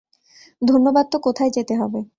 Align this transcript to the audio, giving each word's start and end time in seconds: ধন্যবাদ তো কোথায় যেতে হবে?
ধন্যবাদ 0.61 1.05
তো 1.11 1.17
কোথায় 1.19 1.51
যেতে 1.51 1.73
হবে? 1.75 1.99